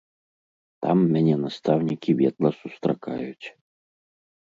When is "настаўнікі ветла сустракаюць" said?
1.45-3.47